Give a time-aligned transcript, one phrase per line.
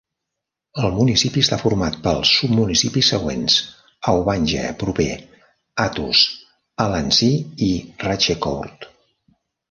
[0.85, 3.57] El municipi està format pels submunicipis següents:
[4.13, 5.05] Aubange proper,
[5.83, 6.23] Athus,
[6.87, 7.29] Halanzy
[7.67, 7.69] i
[8.05, 8.89] Rachecourt.